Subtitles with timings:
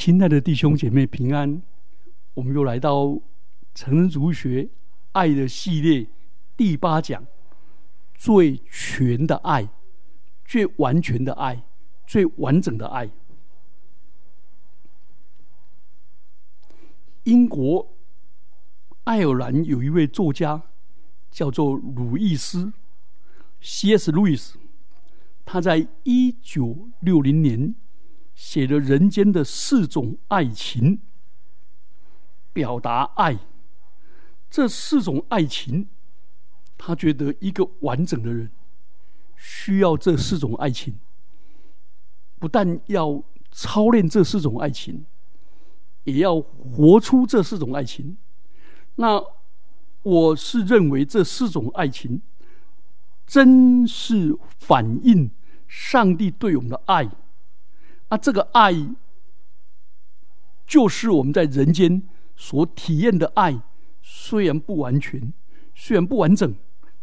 [0.00, 1.60] 亲爱的弟兄姐妹平安，
[2.34, 3.20] 我们又来到
[3.74, 4.68] 成人儒学
[5.10, 6.06] 爱的系列
[6.56, 7.26] 第八讲，
[8.14, 9.68] 最全的爱，
[10.44, 11.64] 最完全的爱，
[12.06, 13.10] 最完整的爱。
[17.24, 17.96] 英国
[19.02, 20.62] 爱尔兰有一位作家
[21.28, 22.72] 叫做鲁易斯
[23.60, 24.12] （C.S.
[24.12, 24.60] 路易斯），
[25.44, 27.74] 他在一九六零年。
[28.38, 31.00] 写了人间的四种爱情，
[32.52, 33.36] 表达爱。
[34.48, 35.88] 这四种爱情，
[36.78, 38.52] 他觉得一个完整的人
[39.36, 41.00] 需要这四种爱情，
[42.38, 45.04] 不但要操练这四种爱情，
[46.04, 48.16] 也要活出这四种爱情。
[48.94, 49.20] 那
[50.02, 52.22] 我是认为这四种爱情，
[53.26, 55.28] 真是反映
[55.66, 57.10] 上帝对我们的爱。
[58.10, 58.74] 那，这个爱
[60.66, 62.02] 就是我们在人间
[62.36, 63.60] 所体验的爱，
[64.02, 65.32] 虽然不完全，
[65.74, 66.54] 虽然不完整，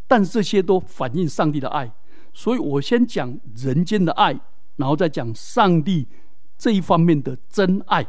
[0.07, 1.93] 但是这些都反映上帝的爱。
[2.33, 4.39] 所以我先讲人间的爱，
[4.75, 6.07] 然后再讲上帝
[6.57, 8.08] 这一方面的真爱。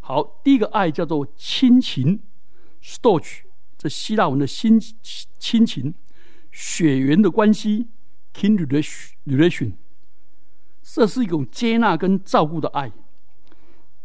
[0.00, 2.20] 好，第一个爱叫做亲情
[2.82, 3.40] （storge），
[3.78, 4.78] 这希腊文的亲
[5.38, 5.94] 亲情，
[6.52, 7.88] 血缘的关系
[8.34, 8.56] （kin
[9.24, 9.72] relation）。
[10.88, 12.90] 这是一种接纳跟照顾的爱。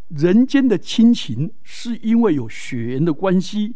[0.10, 3.76] 人间的亲情是因为有血缘的关系，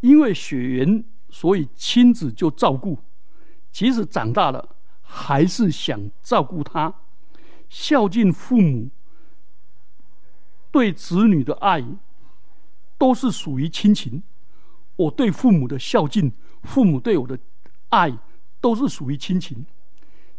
[0.00, 2.98] 因为血缘，所以亲子就照顾。
[3.70, 6.94] 即使长大了，还是想照顾他，
[7.68, 8.88] 孝敬父母。
[10.70, 11.84] 对子女的爱，
[12.96, 14.22] 都是属于亲情。
[14.96, 17.38] 我对父母的孝敬，父母对我的
[17.90, 18.16] 爱，
[18.60, 19.66] 都是属于亲情。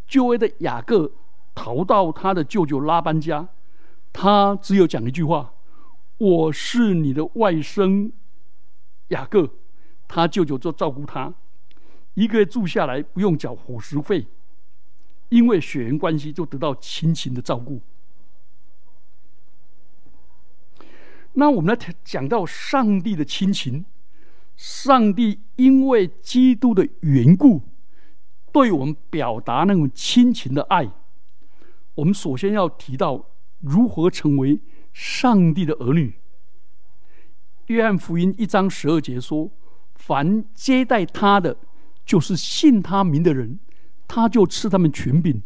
[0.08, 1.12] 就为的雅各。
[1.54, 3.50] 逃到他的舅舅拉班家，
[4.14, 5.54] 他只有讲一句话
[6.18, 8.12] ：“我是你的外甥
[9.10, 9.50] 雅各。”
[10.08, 11.34] 他舅舅就照顾他，
[12.16, 14.28] 一个月住下来不用缴伙食费，
[15.30, 17.82] 因为血缘关系就得到亲情的照顾。
[21.34, 23.86] 那我们来讲到上帝的亲情，
[24.58, 27.62] 上帝因为基督的缘故，
[28.52, 30.92] 对我们表达那种亲情的爱。
[32.02, 33.30] 我们首先要提到
[33.60, 34.60] 如何成为
[34.92, 36.16] 上帝的儿女。
[37.68, 39.52] 约翰福音一章十二节说
[39.94, 41.56] ：“凡接待他的，
[42.04, 43.60] 就是信他名的人，
[44.08, 45.44] 他就赐他们权柄，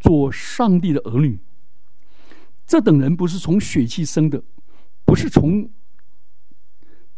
[0.00, 1.40] 做上帝的儿女。”
[2.66, 4.42] 这等人不是从血气生的，
[5.04, 5.70] 不是从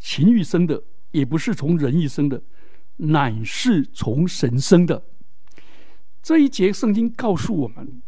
[0.01, 2.43] 情欲生的，也不是从人意生的，
[2.97, 5.05] 乃是从神生的。
[6.21, 8.03] 这一节圣经告诉我们。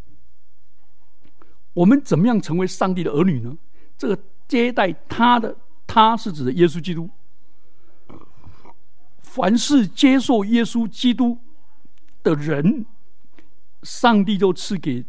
[1.75, 3.57] 我们怎么样成为上帝的儿女呢？
[3.97, 5.57] 这个接待他的，
[5.87, 7.09] 他是指的耶稣基督。
[9.21, 11.39] 凡是接受耶稣基督
[12.23, 12.85] 的人，
[13.83, 15.05] 上帝就赐给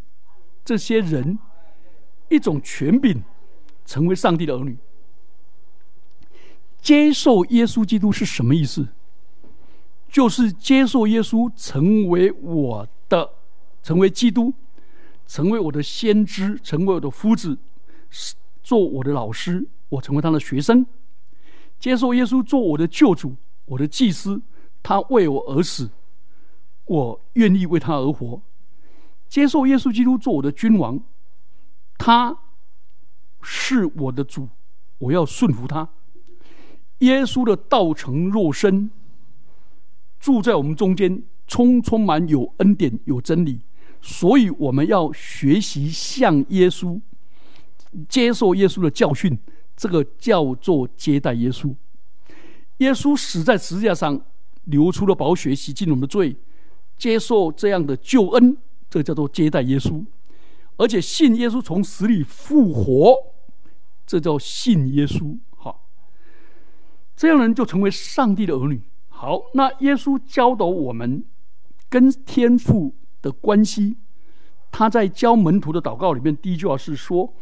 [0.64, 1.38] 这些人
[2.30, 3.22] 一种权柄，
[3.86, 4.78] 成为上帝的儿女。
[6.82, 8.88] 接受耶稣基督是什么意思？
[10.10, 13.30] 就是接受耶稣成为我的，
[13.82, 14.54] 成为基督。
[15.26, 17.58] 成为我的先知，成为我的夫子，
[18.62, 20.86] 做我的老师，我成为他的学生，
[21.80, 23.36] 接受耶稣做我的救主，
[23.66, 24.42] 我的祭司，
[24.82, 25.90] 他为我而死，
[26.86, 28.42] 我愿意为他而活，
[29.28, 31.00] 接受耶稣基督做我的君王，
[31.98, 32.38] 他
[33.42, 34.48] 是我的主，
[35.00, 35.90] 我要顺服他。
[37.00, 38.90] 耶稣的道成肉身，
[40.20, 43.60] 住在我们中间，充充满有恩典，有真理。
[44.06, 47.00] 所以我们要学习像耶稣，
[48.10, 49.40] 接受耶稣的教训，
[49.78, 51.74] 这个叫做接待耶稣。
[52.80, 54.20] 耶稣死在十字架上，
[54.66, 56.36] 流出了宝血，洗净我们的罪，
[56.98, 58.58] 接受这样的救恩，
[58.90, 60.04] 这叫做接待耶稣。
[60.76, 63.16] 而且信耶稣从死里复活，
[64.06, 65.38] 这叫信耶稣。
[65.56, 65.88] 好，
[67.16, 68.82] 这样的人就成为上帝的儿女。
[69.08, 71.24] 好，那耶稣教导我们
[71.90, 72.94] 跟天父。
[73.24, 73.98] 的关系，
[74.72, 77.34] 他在教门徒的祷告里面，第一句话是说：“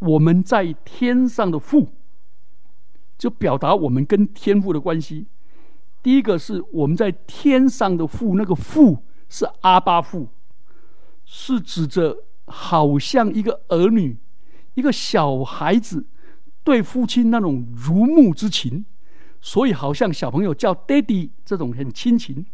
[0.00, 1.92] 我们在天上的父。”
[3.16, 5.26] 就表达我们跟天父的关系。
[6.02, 10.28] 第一个是我们在天上的父，那个父是阿巴父，
[11.24, 12.16] 是指着
[12.46, 14.18] 好像一个儿女、
[14.74, 16.06] 一个小孩子
[16.62, 18.84] 对父亲那种如沐之情，
[19.40, 22.44] 所以好像小朋友叫爹地这种很亲情。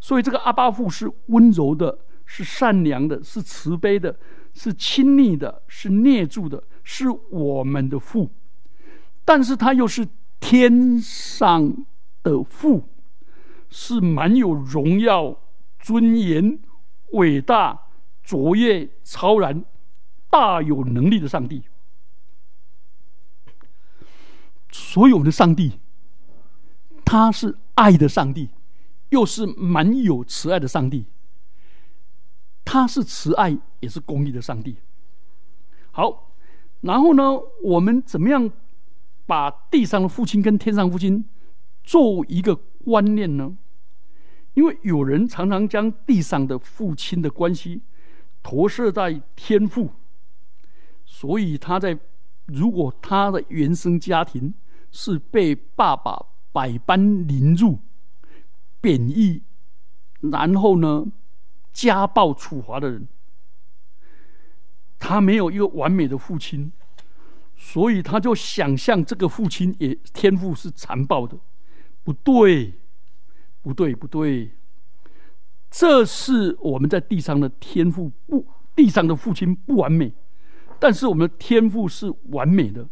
[0.00, 1.98] 所以这个阿巴父是温柔的。
[2.30, 4.14] 是善良的，是慈悲的，
[4.52, 8.30] 是亲昵的，是孽助的，是我们的父，
[9.24, 10.06] 但是他又是
[10.38, 11.74] 天上
[12.22, 12.86] 的父，
[13.70, 15.40] 是蛮有荣耀、
[15.80, 16.58] 尊严、
[17.12, 17.86] 伟大、
[18.22, 19.64] 卓越、超然、
[20.28, 21.62] 大有能力的上帝。
[24.70, 25.80] 所有的上帝，
[27.06, 28.50] 他是爱的上帝，
[29.08, 31.06] 又是蛮有慈爱的上帝。
[32.70, 34.76] 他是慈爱，也是公义的上帝。
[35.90, 36.34] 好，
[36.82, 37.22] 然后呢，
[37.62, 38.50] 我们怎么样
[39.24, 41.24] 把地上的父亲跟天上父亲
[41.82, 42.54] 做一个
[42.84, 43.56] 观念呢？
[44.52, 47.80] 因为有人常常将地上的父亲的关系
[48.42, 49.88] 投射在天父，
[51.06, 51.98] 所以他在
[52.44, 54.52] 如果他的原生家庭
[54.90, 56.22] 是被爸爸
[56.52, 57.78] 百般凌辱、
[58.82, 59.42] 贬义，
[60.20, 61.06] 然后呢？
[61.78, 63.06] 家暴处罚的人，
[64.98, 66.72] 他没有一个完美的父亲，
[67.54, 71.38] 所以他就想象这个父亲也天赋是残暴的，
[72.02, 72.74] 不对，
[73.62, 74.50] 不对，不对，
[75.70, 78.44] 这是我们在地上的天赋不，
[78.74, 80.12] 地上的父亲不完美，
[80.80, 82.88] 但是我们的天赋是完美的。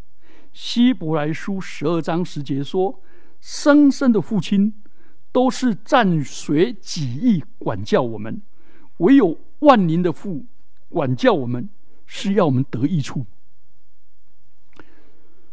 [0.53, 3.03] 希伯来书十二章十节说
[3.41, 4.73] ：“生生的父亲
[5.33, 8.41] 都是暂随己意管教我们。”
[8.99, 10.45] 唯有万灵的父
[10.89, 11.69] 管教我们，
[12.07, 13.27] 是要我们得益处。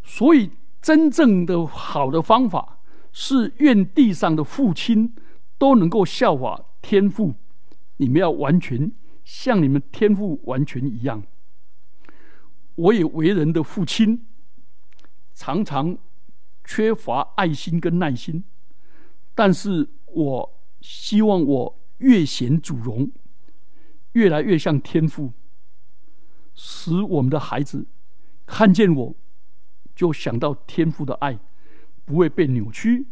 [0.04, 0.52] 所以，
[0.82, 2.80] 真正的好的方法
[3.12, 5.16] 是愿地上的父亲
[5.58, 7.34] 都能够效法天父。
[7.98, 8.92] 你们要完全
[9.24, 11.24] 像你们天父完全一样。
[12.76, 14.26] 我也为人的父亲，
[15.34, 15.98] 常常
[16.64, 18.44] 缺乏爱心跟耐心，
[19.36, 23.10] 但是我希望我越显主荣。
[24.14, 25.34] 越来越像天赋，
[26.56, 27.86] 使我们的孩子
[28.46, 29.16] 看见我，
[29.96, 31.38] 就想到天赋的爱，
[32.06, 33.06] 不会被扭曲。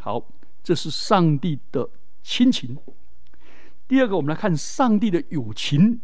[0.00, 0.28] 好，
[0.62, 1.90] 这是上帝的
[2.22, 2.76] 亲情。
[3.88, 6.00] 第二个，我们来看上帝的友情。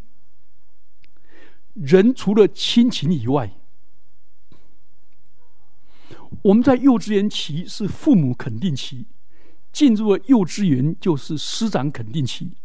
[1.73, 3.51] 人除了亲情以外，
[6.43, 9.07] 我们在幼稚园期是父母肯定期，
[9.71, 12.57] 进入了幼稚园就是师长肯定期。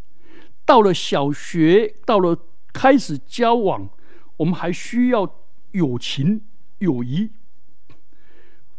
[0.68, 2.38] 到了小学，到了
[2.74, 3.88] 开始交往，
[4.36, 6.42] 我们还需要友情、
[6.80, 7.30] 友谊。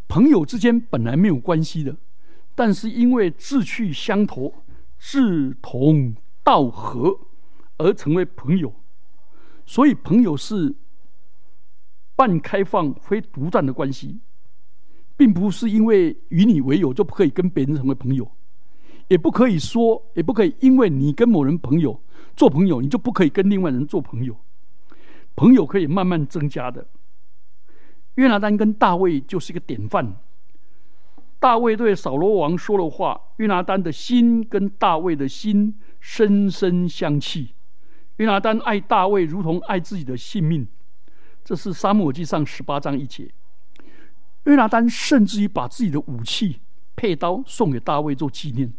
[0.08, 1.98] 朋友之间本来没有关系的，
[2.54, 4.54] 但是因为志趣相投、
[5.00, 7.22] 志同道合
[7.80, 8.72] 而成为朋友。
[9.66, 10.76] 所以，朋友是
[12.16, 14.20] 半开放、非独占的关系，
[15.18, 18.32] 并不是因为与你为友就不可以跟别人成为朋友。
[19.10, 22.02] 也不可以说，也不可以，因为你跟某人朋友
[22.36, 24.38] 做朋友，你就不可以跟另外人做朋友。
[25.36, 26.88] 朋友可以慢慢增加的。
[28.16, 30.16] 约拿丹跟大卫就是一个典范。
[31.40, 37.54] 大卫对扫罗王说的话，约拿丹的心跟大卫的心深深相契。
[38.18, 40.68] 约拿丹爱大卫如同爱自己的性命，
[41.44, 43.32] 这是沙漠记上十八章一节。
[44.44, 46.60] 约拿丹甚至于把自己的武器
[46.96, 48.72] 佩刀送给大卫做纪念。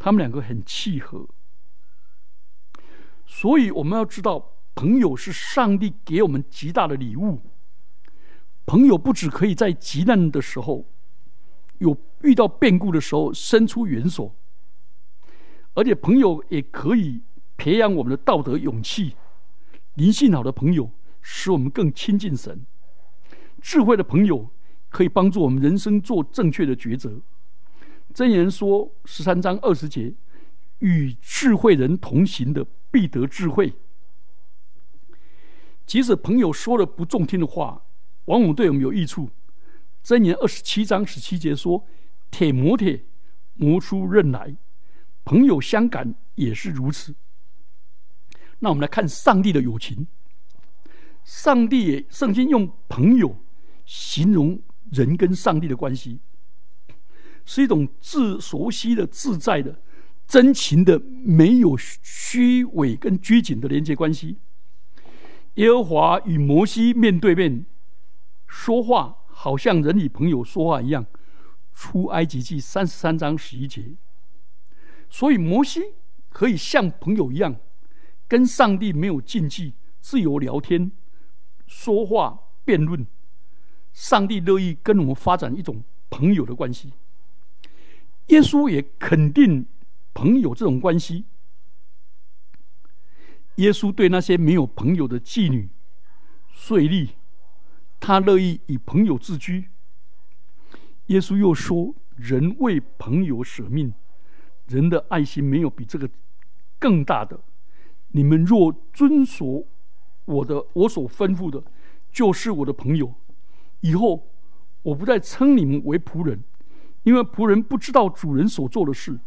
[0.00, 1.28] 他们两个很契合，
[3.26, 7.42] 所以我们要知道，朋友是上帝给我们极大的礼物。
[8.64, 10.86] 朋友不只可以在极难的时候，
[11.78, 14.34] 有遇到变故的时候伸出援手，
[15.74, 17.20] 而且朋友也可以
[17.58, 19.14] 培养我们的道德勇气。
[19.94, 22.64] 灵性好的朋友使我们更亲近神，
[23.60, 24.48] 智慧的朋友
[24.88, 27.20] 可以帮助我们人生做正确的抉择。
[28.14, 30.12] 箴言说十三章二十节，
[30.80, 33.72] 与智慧人同行的必得智慧。
[35.86, 37.82] 即使朋友说了不中听的话，
[38.26, 39.30] 往往对我们有益处。
[40.04, 41.84] 箴言二十七章十七节说
[42.30, 43.04] ：“铁磨铁，
[43.54, 44.56] 磨出刃来。”
[45.24, 47.14] 朋友相感也是如此。
[48.58, 50.06] 那我们来看上帝的友情。
[51.24, 53.36] 上帝也圣经用朋友
[53.84, 56.18] 形容人跟上帝的关系。
[57.52, 59.80] 是一种自熟悉的、自在的、
[60.24, 64.36] 真情的、没有虚伪跟拘谨的连接关系。
[65.54, 67.66] 耶和华与摩西面对面
[68.46, 71.04] 说话，好像人与朋友说话一样。
[71.72, 73.96] 出埃及记三十三章十一节。
[75.08, 75.80] 所以摩西
[76.28, 77.56] 可以像朋友一样，
[78.28, 80.92] 跟上帝没有禁忌，自由聊天、
[81.66, 83.04] 说话、辩论。
[83.92, 86.92] 上帝乐意跟我们发展一种朋友的关系。
[88.30, 89.66] 耶稣也肯定
[90.14, 91.24] 朋友这种关系。
[93.56, 95.68] 耶稣对那些没有朋友的妓女、
[96.48, 97.10] 税吏、
[97.98, 99.68] 他乐意以朋友自居。
[101.06, 103.92] 耶稣又说：“人为朋友舍命，
[104.68, 106.08] 人的爱心没有比这个
[106.78, 107.40] 更大的。
[108.12, 109.66] 你们若遵守
[110.24, 111.62] 我的我所吩咐的，
[112.12, 113.12] 就是我的朋友。
[113.80, 114.28] 以后
[114.82, 116.44] 我不再称你们为仆人，
[117.10, 119.18] 因为仆人不知道主人所做的事。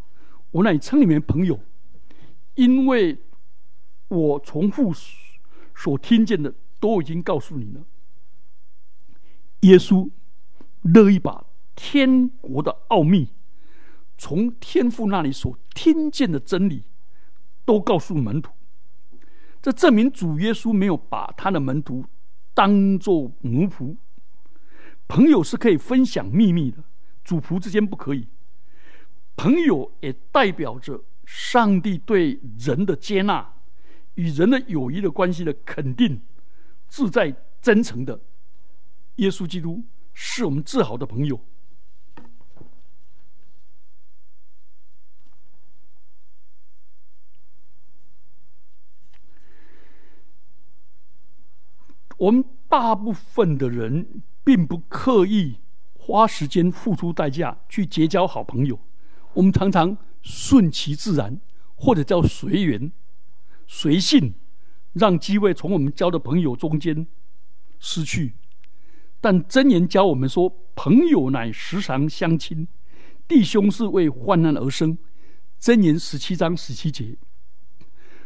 [0.52, 1.60] 我乃称你们朋友，
[2.56, 3.22] 因为
[4.08, 4.94] 我从父
[5.76, 7.82] 所听见的都已经告诉你了。
[9.60, 10.10] 耶稣
[10.84, 13.30] 乐意把。”天国的奥秘，
[14.16, 16.84] 从天父那里所听见的真理，
[17.66, 18.54] 都告诉门徒。
[19.60, 22.06] 这证明主耶稣没有把他的门徒
[22.54, 23.98] 当做奴仆。
[25.08, 26.84] 朋友是可以分享秘密的，
[27.24, 28.28] 主仆之间不可以。
[29.36, 33.54] 朋友也代表着上帝对人的接纳，
[34.16, 36.22] 与人的友谊的关系的肯定，
[36.88, 38.20] 自在真诚的。
[39.16, 41.40] 耶稣基督是我们最好的朋友。
[52.18, 55.58] 我们大部分的人并不刻意
[56.06, 58.78] 花时间付出代价去结交好朋友，
[59.34, 61.40] 我们常常顺其自然，
[61.76, 62.92] 或者叫随缘、
[63.66, 64.34] 随性，
[64.92, 67.08] 让机会从我们交的朋友中间
[67.80, 68.34] 失去。
[69.22, 72.68] 但真言教我们说，朋友乃时常相亲，
[73.26, 74.98] 弟兄是为患难而生。
[75.58, 77.16] 真言十七章十七节。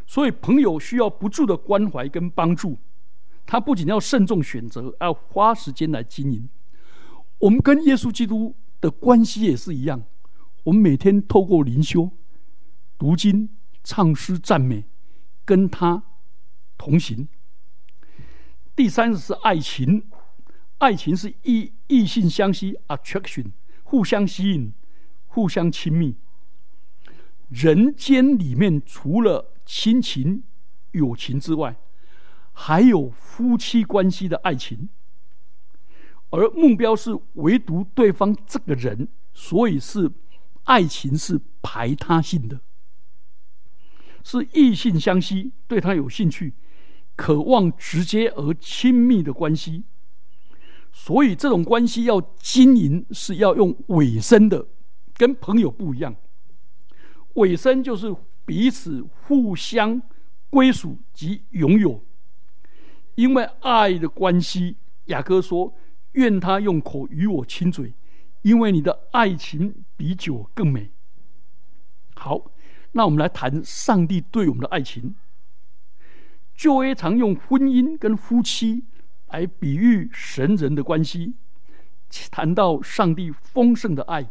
[0.08, 2.80] 所以，朋友需要不住的关怀跟帮助。
[3.46, 6.50] 他不仅要慎重选择，要花时间来经营。
[7.40, 10.04] 我们跟耶稣基督的关系也是一样，
[10.64, 12.12] 我们每天透过灵修、
[12.98, 13.50] 读经、
[13.84, 14.86] 唱诗、赞美，
[15.46, 16.04] 跟他
[16.78, 17.28] 同行。
[18.76, 20.08] 第三是爱情，
[20.80, 23.52] 爱情是异异性相吸 （attraction），
[23.84, 24.74] 互相吸引、
[25.28, 26.16] 互相亲密。
[27.50, 30.44] 人间里面除了亲情、
[30.92, 31.78] 友情之外，
[32.52, 34.90] 还有夫妻关系的爱情，
[36.30, 40.12] 而目标是唯独对方这个人，所以是
[40.66, 42.60] 爱情是排他性的，
[44.24, 46.54] 是异性相吸，对他有兴趣，
[47.16, 49.86] 渴望直接而亲密的关系。
[50.92, 54.68] 所以这种关系要经营，是要用尾声的，
[55.14, 56.16] 跟朋友不一样。
[57.36, 58.14] 尾声就是
[58.46, 60.02] 彼此互相
[60.50, 62.04] 归属及拥有。
[63.16, 65.74] 因为爱的关系，雅各说
[66.14, 67.94] ：“愿他用口与我亲嘴，
[68.42, 70.92] 因为你的爱情比酒更美。”
[72.16, 72.52] 好，
[72.94, 75.16] 那我们来谈上帝对我们的爱情。
[76.56, 78.84] 旧约常用婚姻跟夫妻
[79.28, 81.36] 来比喻神人的关系，
[82.32, 84.28] 谈到上帝丰盛的爱。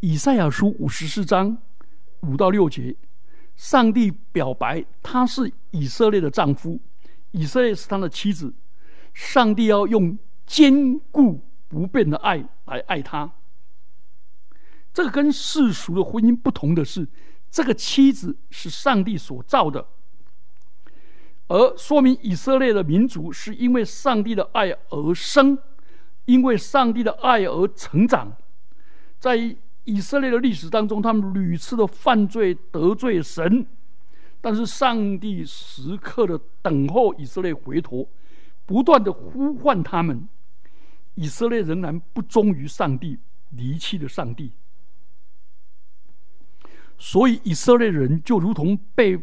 [0.00, 1.56] 以赛亚书五十四章
[2.22, 2.96] 五到六节，
[3.54, 6.80] 上帝表白他是以色列的丈夫。
[7.30, 8.52] 以色列是他的妻子，
[9.14, 13.32] 上帝要用坚固不变的爱来爱他。
[14.92, 17.08] 这个跟世俗的婚姻不同的是，
[17.50, 19.86] 这个妻子是上帝所造的，
[21.48, 25.58] 而说明以色列的民族是因为上帝的爱而生，
[26.26, 28.36] 因为上帝的爱而成长。
[29.18, 33.66] 在以色列的历史当中，他们屡次的犯罪得罪神。
[34.40, 38.08] 但是上帝时刻的等候以色列回头，
[38.72, 40.26] 不断的呼唤他们，
[41.14, 43.18] 以色列仍然不忠于上帝，
[43.50, 44.52] 离弃了上帝，
[46.96, 49.18] 所以以色列人就如同被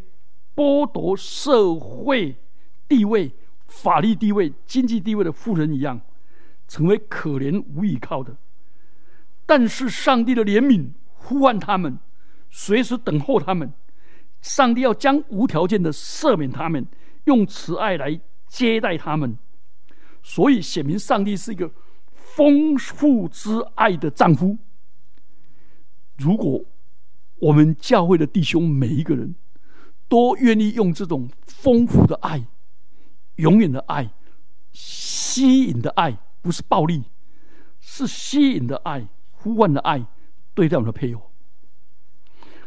[0.56, 2.36] 剥夺社会
[2.88, 3.32] 地位、
[3.65, 6.00] 法律地位、经济地位的富人一样，
[6.68, 8.38] 成为可怜无依靠的。
[9.48, 11.98] 但是上帝的怜悯呼唤他们，
[12.51, 13.74] 随时等候他们。
[14.44, 16.86] 上帝要将无条件的赦免他们，
[17.24, 19.38] 用慈爱来接待他们，
[20.22, 21.72] 所以显明上帝是一个
[22.12, 24.58] 丰富之爱的丈夫。
[26.18, 26.65] 如果
[27.38, 29.36] 我们教会的弟兄每一个人
[30.10, 32.46] 都愿意用这种丰富的爱、
[33.36, 34.12] 永远的爱、
[34.74, 37.03] 吸引的爱，不是暴力，
[37.79, 40.06] 是吸引的爱、呼唤的爱，
[40.53, 41.32] 对待我们的配偶。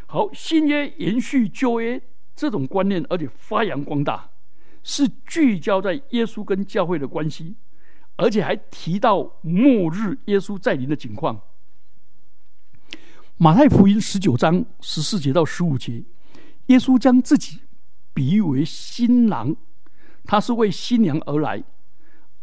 [0.07, 2.01] 好，新约延续旧约
[2.35, 4.29] 这种观念，而且发扬光大，
[4.83, 7.55] 是聚焦在耶稣跟教会的关系，
[8.17, 11.41] 而且还提到末日耶稣在临的情况。
[13.37, 16.03] 马太福音十九章十四节到十五节，
[16.67, 17.61] 耶稣将自己
[18.13, 19.55] 比喻为新郎，
[20.25, 21.63] 他是为新娘而来，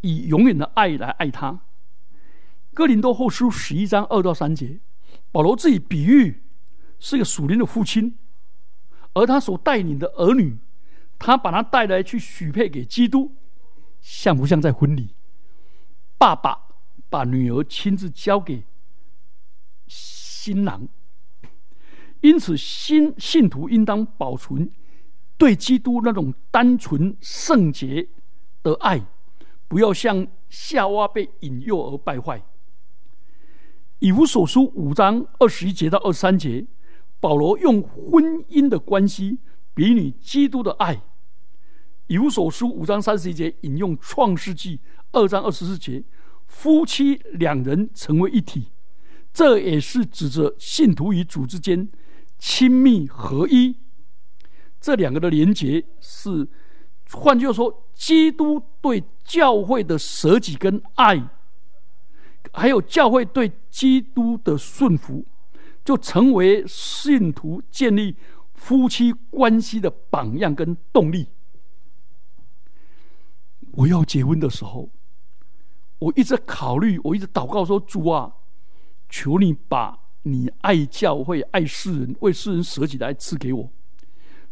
[0.01, 1.61] 以永远的爱来爱他。
[2.75, 4.81] 哥林多后书十一章二到三节，
[5.31, 6.43] 保罗自己比喻
[6.99, 8.17] 是一个属灵的父亲，
[9.13, 10.57] 而他所带领的儿女，
[11.21, 13.37] 他把他带来去许配给基督，
[14.01, 15.15] 像不像在婚礼？
[16.17, 16.59] 爸爸
[17.11, 18.65] 把女儿亲自交给
[19.87, 20.89] 新郎，
[22.23, 24.71] 因此新信徒应当保存
[25.37, 28.09] 对基督那种单纯圣洁
[28.63, 29.03] 的爱，
[29.69, 32.43] 不要像夏娃被引诱而败坏。
[33.99, 36.67] 以弗所书五章二十一节到二十三节，
[37.21, 39.39] 保罗用婚姻的关系
[39.75, 41.03] 比拟基督的爱。
[42.11, 44.81] 以弗所书五章三十一节引用创世纪
[45.13, 46.03] 二章二十四节，
[46.49, 48.67] 夫妻两人成为一体，
[49.33, 51.89] 这也是指着信徒与主之间
[52.37, 53.77] 亲密合一。
[54.81, 56.49] 这两个的连结是，
[57.13, 61.31] 换句话说，基督对教会的舍己跟爱。
[62.53, 65.25] 还有教会对基督的顺服，
[65.85, 68.17] 就成为信徒建立
[68.53, 71.29] 夫妻关系的榜样跟动力。
[73.73, 74.89] 我要结婚的时候，
[75.99, 78.35] 我一直考虑，我一直祷告说：“主啊，
[79.09, 83.71] 求你把你爱教会、爱世人、为世人舍己的爱赐给我。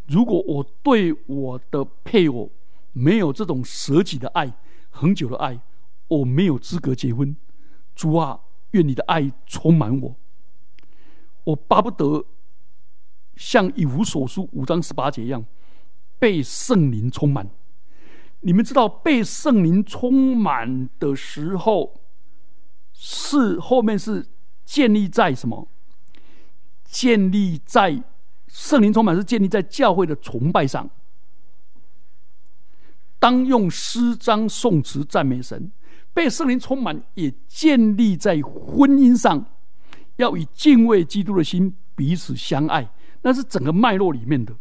[0.06, 2.50] 如果我对我的配偶
[2.92, 4.52] 没有这种舍己的爱、
[4.90, 5.60] 恒久的爱，
[6.08, 7.36] 我没有资格结婚。”
[7.94, 10.14] 主啊，愿你的爱充满我。
[11.44, 12.24] 我巴不得
[13.34, 15.44] 像以弗所书五章十八节一样，
[16.18, 17.48] 被圣灵充满。
[18.40, 22.00] 你们知道，被圣灵充满的时候，
[22.92, 24.26] 是后面是
[24.64, 25.68] 建立在什么？
[26.84, 28.02] 建立在
[28.46, 30.88] 圣灵充满是建立在教会的崇拜上。
[33.18, 35.70] 当用诗章颂词赞美神。
[36.14, 39.44] 被圣灵充满，也建立在婚姻上，
[40.16, 42.90] 要以敬畏基督的心彼此相爱，
[43.22, 44.52] 那是整个脉络里面的。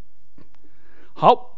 [1.14, 1.57] 好，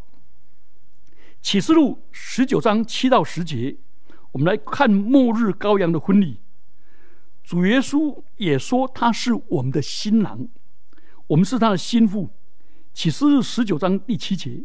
[1.41, 3.78] 启示录十九章七到十节，
[4.34, 6.39] 我们来看末日羔羊的婚礼。
[7.43, 10.47] 主耶稣也说他是我们的新郎，
[11.28, 12.30] 我们是他的心腹。
[12.93, 14.63] 启示录十九章第七节，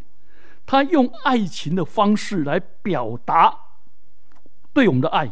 [0.66, 3.56] 他用爱情的方式来表达。
[4.72, 5.30] 对我们的爱，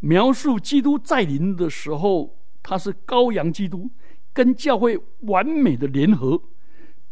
[0.00, 3.90] 描述基督在临的时候，他是羔羊基督，
[4.32, 6.40] 跟教会完美的联合。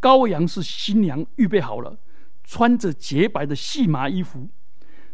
[0.01, 1.99] 羔羊是新娘预备好了，
[2.45, 4.49] 穿着洁白的细麻衣服，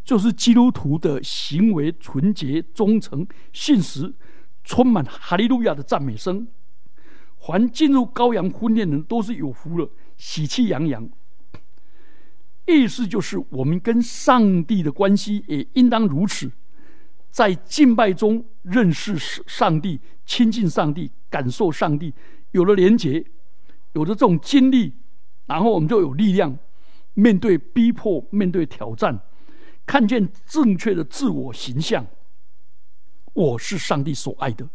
[0.04, 4.12] 就是基督徒的行为纯洁、忠诚、信实，
[4.64, 6.46] 充满哈利路亚的赞美声。
[7.38, 11.08] 凡进入羔羊婚宴的人都是有福了，喜气洋洋。
[12.66, 16.50] 意思就是，我们跟上帝的关系也应当如此，
[17.30, 19.16] 在敬拜中认识
[19.46, 22.12] 上帝、亲近上帝、感受上帝，
[22.50, 23.24] 有了连结，
[23.94, 24.92] 有了这种经历，
[25.46, 26.56] 然后我们就有力量
[27.20, 29.20] 面对逼迫、面对挑战，
[29.84, 32.06] 看见正确的自我形象。
[33.34, 34.66] 我是上帝所爱的，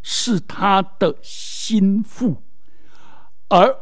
[0.00, 2.40] 是他的心腹，
[3.48, 3.76] 而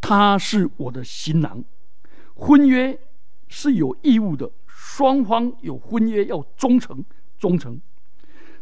[0.00, 1.62] 他是我的新郎。
[2.34, 2.98] 婚约
[3.46, 7.04] 是有义务的，双方有婚约要忠诚，
[7.38, 7.78] 忠诚。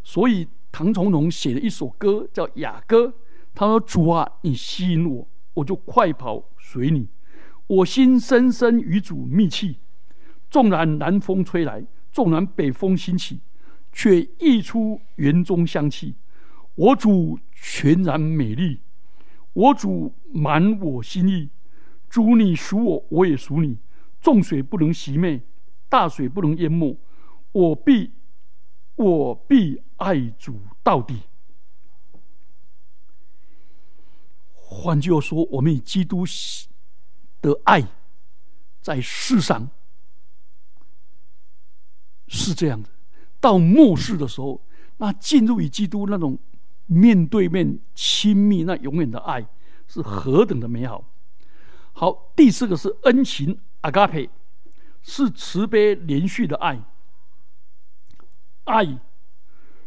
[0.03, 3.07] 所以唐从容写了一首歌叫《雅歌》，
[3.55, 7.07] 他说：“主啊，你吸引我，我就快跑随你。
[7.69, 9.77] 我心深深与主密契，
[10.51, 13.41] 纵然南风吹来，纵然北风兴起，
[13.93, 16.17] 却溢出园中香气。
[16.75, 18.81] 我主全然美丽，
[19.53, 21.51] 我主满我心意。”
[22.09, 23.77] 主你属我，我也属你。
[24.19, 25.43] 众水不能熄灭，
[25.91, 26.99] 大水不能淹没。
[27.53, 28.13] 我必，
[28.97, 31.19] 我必爱主到底。
[34.55, 36.25] 换句话说，我们以基督
[37.41, 37.87] 的爱
[38.81, 39.69] 在世上
[42.27, 42.89] 是这样的。
[43.41, 44.61] 到末世的时候，
[44.97, 46.39] 那进入与基督那种
[46.87, 49.47] 面对面亲密、那永远的爱，
[49.87, 51.05] 是何等的美好！
[51.93, 54.29] 好，第四个是恩情阿嘎佩，
[55.03, 56.83] 是慈悲连续的爱，
[58.65, 59.01] 爱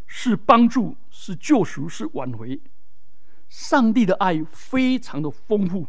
[0.08, 2.60] 是帮助，是救赎，是挽回。
[3.50, 5.86] 上帝的爱非常的丰富，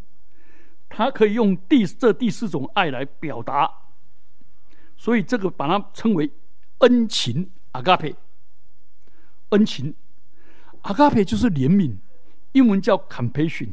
[0.94, 3.70] 他可以用第这第四种爱来表达，
[4.96, 6.30] 所以这个把它称为
[6.78, 8.14] 恩情阿嘎佩。
[9.48, 9.94] 恩情
[10.82, 11.96] 阿嘎佩就是怜悯，
[12.52, 13.70] 英文叫 compassion。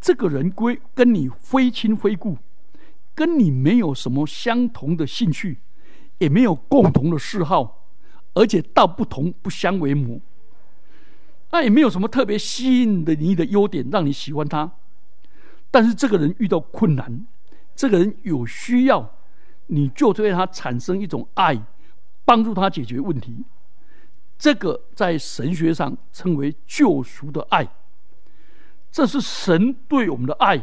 [0.00, 2.38] 这个人归跟你非亲非故，
[3.14, 5.58] 跟你没有什么相同的兴趣，
[6.18, 7.88] 也没有共同的嗜好，
[8.34, 10.20] 而且道不同不相为谋。
[11.50, 14.72] 那也没有什么特别吸引的你的优点让你喜欢他。
[15.72, 17.26] 但是这个人遇到困难，
[17.74, 19.16] 这个人有需要，
[19.68, 21.60] 你就对他产生一种爱，
[22.24, 23.44] 帮助他解决问题。
[24.38, 27.66] 这个在神学上称为救赎的爱。
[28.90, 30.62] 这是神对我们的爱。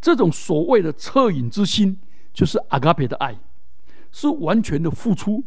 [0.00, 1.98] 这种所谓的恻隐之心，
[2.32, 3.36] 就是阿嘎贝的爱，
[4.12, 5.42] 是完全的付出，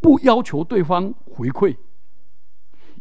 [0.00, 1.76] 不要求对方回馈，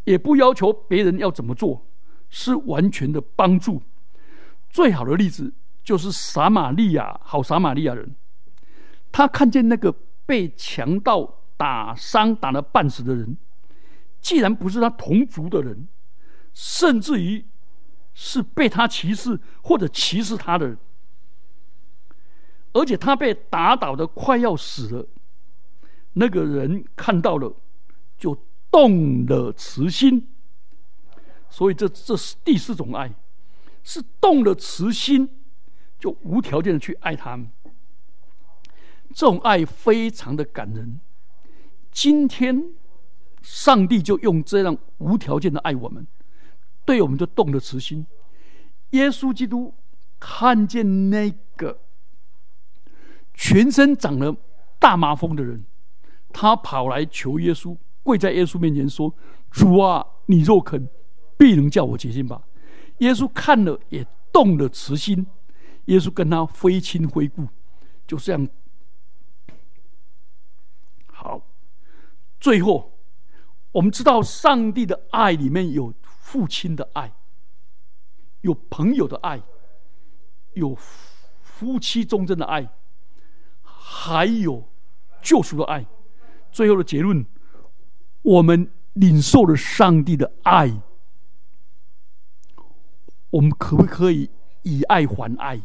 [0.05, 1.85] 也不要求别人要怎么做，
[2.29, 3.81] 是完全的帮助。
[4.73, 5.53] 最好的例子
[5.85, 8.13] 就是撒玛利亚好撒玛利亚人，
[9.09, 13.37] 他看见那个被强盗打伤、打了半死的人，
[14.19, 15.87] 既然不是他同族的人，
[16.53, 17.45] 甚至于。
[18.15, 20.77] 是被他歧视或者歧视他的人，
[22.73, 25.07] 而且他被打倒的快要死了，
[26.13, 27.51] 那个人看到了，
[28.15, 28.37] 就
[28.69, 30.27] 动了慈心。
[31.49, 33.11] 所以这这是第四种爱，
[33.83, 35.29] 是动了慈心，
[35.99, 37.49] 就无条件的去爱他们。
[39.13, 40.99] 这种爱非常的感人。
[41.91, 42.73] 今天，
[43.41, 46.07] 上帝就用这样无条件的爱我们。
[46.85, 48.05] 对我们就动了慈心。
[48.89, 49.73] 耶稣基督
[50.19, 51.79] 看见那个
[53.33, 54.35] 全身长了
[54.79, 55.63] 大麻风的人，
[56.31, 59.13] 他跑来求耶稣，跪在耶稣面前说
[59.51, 60.87] ：“主啊，你若肯，
[61.37, 62.41] 必能叫我洁净吧。”
[63.03, 65.25] 耶稣看了也动了慈心。
[65.85, 67.47] 耶稣跟他非亲非故，
[68.07, 68.47] 就这样。
[71.07, 71.41] 好，
[72.39, 72.91] 最后
[73.71, 75.93] 我们知道上帝的爱里面有。
[76.23, 77.13] 父亲的爱，
[78.41, 79.39] 有朋友的爱，
[80.53, 80.75] 有
[81.43, 82.67] 夫妻忠贞的爱，
[83.61, 84.67] 还有
[85.21, 85.85] 救赎的爱。
[86.51, 87.23] 最后的结论，
[88.23, 90.71] 我们领受了上帝的爱，
[93.33, 94.29] 我们可不可以
[94.61, 95.59] 以爱还爱？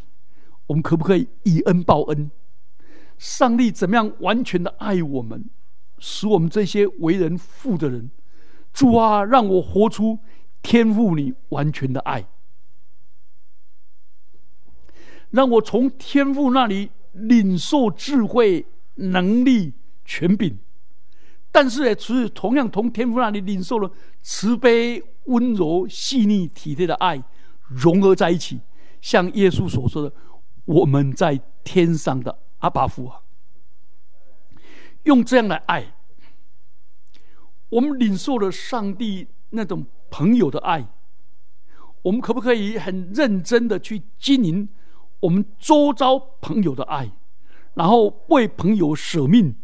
[0.67, 2.31] 我们可不可以以恩报恩？
[3.19, 5.45] 上帝怎么样完全的爱我们，
[5.99, 8.11] 使我们这些为人父的人，
[8.73, 10.19] 主啊，让我活出。
[10.61, 12.27] 天赋你完全的爱，
[15.31, 19.73] 让我从天赋那里领受智慧、能力、
[20.05, 20.59] 权柄，
[21.53, 27.23] 但是也是同样从天赋那里领受了慈悲、温柔、细腻、体贴的爱，
[27.69, 28.61] 融合在一起，
[29.01, 30.13] 像耶稣所说的
[30.67, 33.23] ：“我们在天上的阿巴父啊，
[35.05, 35.95] 用这样的爱，
[37.69, 40.89] 我们领受了上帝那种。”朋友的爱，
[42.01, 44.67] 我们可不可以很认真的去经营
[45.21, 47.13] 我们周遭朋友的爱，
[47.75, 49.55] 然后为朋友舍命，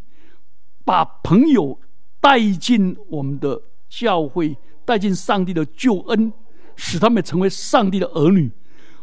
[0.84, 1.80] 把朋友
[2.20, 6.30] 带进我们的教会，带进上帝的救恩，
[6.76, 8.50] 使他们成为上帝的儿女，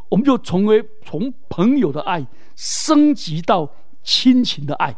[0.09, 4.95] 我们就成为从朋友的爱升级到亲情的爱，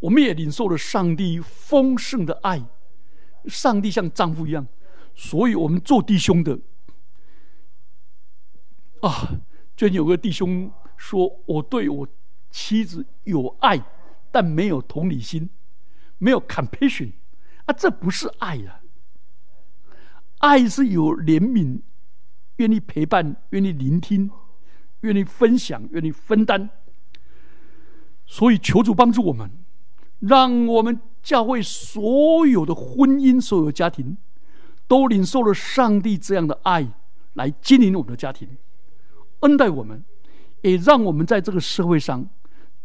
[0.00, 2.64] 我们也领受了上帝丰盛的爱。
[3.46, 4.66] 上帝像丈夫一样，
[5.14, 6.58] 所以我们做弟兄的
[9.02, 9.40] 啊，
[9.76, 12.08] 最近有个弟兄说：“我对我
[12.50, 13.84] 妻子有爱，
[14.32, 15.50] 但没有同理心，
[16.16, 17.12] 没有 compassion
[17.66, 18.80] 啊，这不是爱啊！
[20.44, 21.80] 爱是有怜悯，
[22.56, 24.30] 愿意陪伴，愿意聆听，
[25.00, 26.68] 愿意分享，愿意分担。
[28.26, 29.50] 所以求主帮助我们，
[30.20, 34.18] 让我们。”教会所有的婚姻、所有家庭，
[34.86, 36.86] 都领受了上帝这样的爱
[37.32, 38.46] 来经营我们的家庭，
[39.40, 40.04] 恩待我们，
[40.60, 42.28] 也让我们在这个社会上，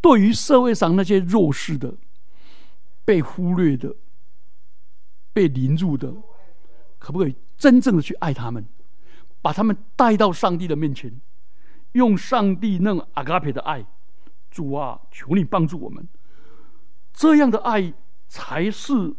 [0.00, 1.98] 对于社会上那些弱势的、
[3.04, 3.94] 被忽略的、
[5.34, 6.14] 被凌辱的，
[7.00, 8.64] 可不可以真正的去爱他们，
[9.42, 11.20] 把他们带到上帝的面前，
[11.92, 13.84] 用上帝那阿嘎培的爱，
[14.48, 16.06] 主啊，求你帮助我们，
[17.12, 17.92] 这样的爱。
[18.32, 19.16] 才是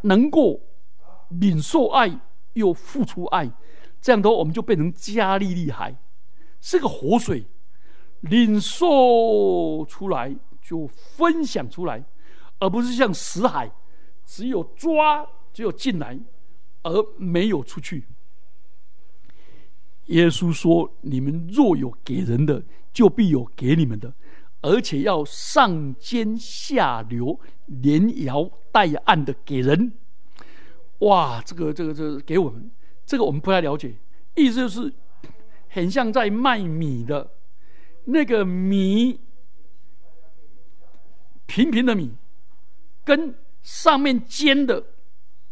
[0.00, 0.58] 能够
[1.28, 2.18] 领受爱
[2.54, 3.52] 又付出爱，
[4.00, 5.94] 这样的话，我们就变成加利利海，
[6.58, 7.44] 是个活水，
[8.20, 12.02] 领受出来就分享出来，
[12.58, 13.70] 而不是像死海，
[14.24, 16.18] 只有抓，只有进来，
[16.86, 18.04] 而没有出去。
[20.06, 24.14] 耶稣说：“你们若有给人的，就必有给你们的。”
[24.62, 29.92] 而且要上尖下流、连摇带按的给人，
[31.00, 31.42] 哇！
[31.44, 32.70] 这个、这个、这个给我们，
[33.04, 33.94] 这个我们不太了解。
[34.34, 34.92] 意思就是，
[35.68, 37.30] 很像在卖米的，
[38.06, 39.20] 那个米
[41.46, 42.12] 平平的米，
[43.04, 44.84] 跟上面煎的，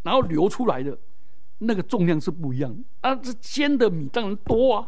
[0.02, 0.98] 然后流出来的
[1.58, 2.76] 那个重量是不一样。
[3.00, 4.86] 啊，这煎的米当然多啊。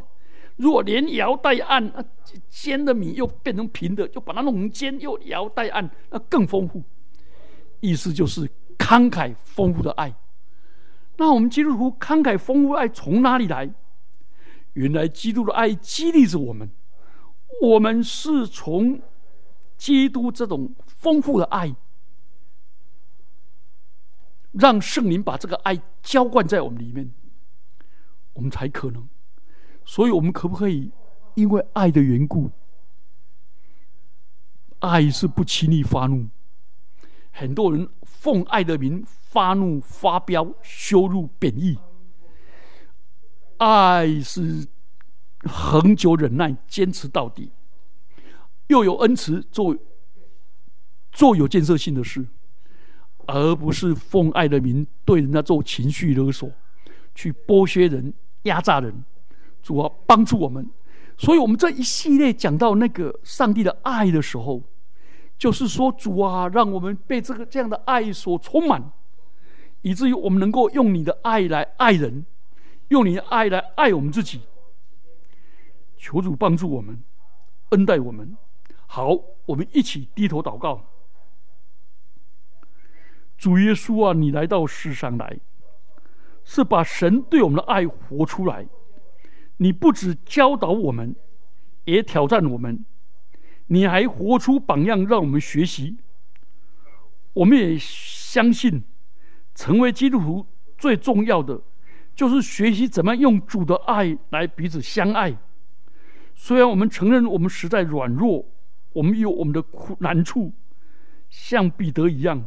[0.56, 2.04] 如果连摇带按，啊，
[2.48, 6.82] 煎的米又变成平的，就把它弄成煎，又摇带按，那更丰富。
[7.80, 8.48] 意思就是
[8.78, 10.14] 慷慨丰富的爱。
[11.18, 13.70] 那我们基督徒慷慨丰富爱从哪里来？
[14.72, 16.70] 原来基督的爱激励着我们，
[17.62, 19.00] 我们是从
[19.76, 21.74] 基督这种丰富的爱，
[24.58, 27.12] 让圣灵把这个爱浇灌在我们里面，
[28.32, 29.08] 我们才可能。
[29.84, 30.90] 所以，我们可不可以
[31.34, 32.50] 因为爱的缘故？
[34.80, 36.28] 爱是不轻易发怒。
[37.32, 41.78] 很多人奉爱的名发怒、发飙、羞辱、贬义。
[43.58, 44.66] 爱是
[45.42, 47.52] 恒久忍耐、坚持到底，
[48.68, 49.76] 又有恩慈，做
[51.12, 52.26] 做有建设性的事，
[53.26, 56.50] 而不是奉爱的名对人家做情绪勒索，
[57.14, 58.12] 去剥削人、
[58.42, 59.04] 压榨人。
[59.62, 60.64] 主啊，帮助我们！
[61.18, 64.62] 所以，我们这一系列讲到那个上帝的爱的时候，
[65.36, 68.92] 就是说，主啊，让我们被这个这样的爱所充满，
[69.82, 72.24] 以至于我们能够用你的爱来爱人，
[72.88, 74.42] 用你的爱来爱我们自己。
[75.96, 77.02] 求主帮助我们，
[77.70, 78.36] 恩待我们。
[78.86, 80.84] 好，我们一起低头祷告。
[83.36, 85.38] 主耶稣啊，你来到世上来，
[86.44, 88.66] 是把神对我们的爱活出来。
[89.58, 91.14] 你不止教导我们，
[91.84, 92.84] 也挑战我们，
[93.66, 95.96] 你还活出榜样，让我们学习。
[97.34, 98.82] 我们也相信，
[99.54, 100.46] 成为基督徒
[100.78, 101.60] 最重要的，
[102.14, 105.36] 就是学习怎么样用主的爱来彼此相爱。
[106.34, 108.46] 虽然我们承认我们实在软弱，
[108.92, 110.52] 我们有我们的苦难处，
[111.28, 112.46] 像彼得一样，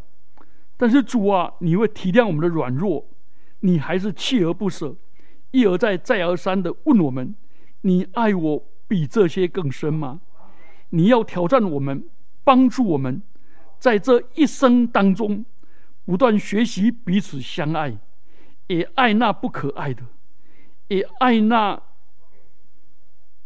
[0.82, 3.06] 但是主啊，你会体谅我们的软弱，
[3.60, 4.96] 你还是锲而不舍。
[5.52, 7.36] 一而再、再而三的问我们
[7.82, 10.22] ：“你爱我比这些更深吗？”
[10.92, 12.06] 你要挑战我们，
[12.46, 13.22] 帮助我们，
[13.78, 15.44] 在这一生当中
[16.06, 17.98] 不断学习彼此相爱，
[18.68, 20.04] 也爱那不可爱的，
[20.88, 21.82] 也爱那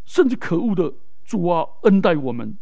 [0.06, 0.94] 甚至可恶的。
[1.26, 2.56] 主啊，恩待我们，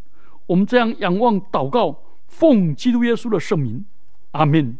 [0.45, 3.83] 我们这样仰望、祷告，奉基督耶稣的圣名，
[4.31, 4.77] 阿门。